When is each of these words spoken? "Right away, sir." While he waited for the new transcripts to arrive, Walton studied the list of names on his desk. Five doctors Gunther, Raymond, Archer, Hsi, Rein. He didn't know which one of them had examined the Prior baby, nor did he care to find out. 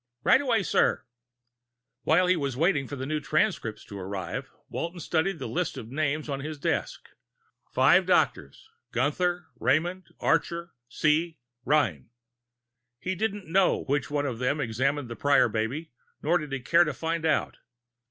"Right 0.23 0.41
away, 0.41 0.63
sir." 0.63 1.03
While 2.01 2.25
he 2.25 2.35
waited 2.35 2.89
for 2.89 2.95
the 2.95 3.05
new 3.05 3.19
transcripts 3.19 3.85
to 3.85 3.99
arrive, 3.99 4.49
Walton 4.67 4.99
studied 4.99 5.37
the 5.37 5.45
list 5.47 5.77
of 5.77 5.91
names 5.91 6.27
on 6.27 6.39
his 6.39 6.57
desk. 6.57 7.09
Five 7.71 8.07
doctors 8.07 8.67
Gunther, 8.91 9.45
Raymond, 9.59 10.07
Archer, 10.19 10.73
Hsi, 10.87 11.37
Rein. 11.65 12.09
He 12.97 13.13
didn't 13.13 13.45
know 13.45 13.83
which 13.83 14.09
one 14.09 14.25
of 14.25 14.39
them 14.39 14.57
had 14.57 14.63
examined 14.63 15.07
the 15.07 15.15
Prior 15.15 15.47
baby, 15.49 15.91
nor 16.23 16.39
did 16.39 16.51
he 16.51 16.61
care 16.61 16.83
to 16.83 16.95
find 16.95 17.23
out. 17.23 17.57